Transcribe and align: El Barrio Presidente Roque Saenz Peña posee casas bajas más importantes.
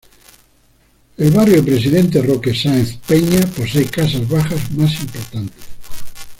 El 1.17 1.29
Barrio 1.31 1.63
Presidente 1.63 2.23
Roque 2.23 2.55
Saenz 2.55 2.97
Peña 3.07 3.41
posee 3.55 3.85
casas 3.85 4.27
bajas 4.27 4.71
más 4.71 4.99
importantes. 4.99 5.63